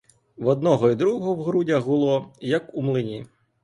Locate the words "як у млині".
2.41-3.25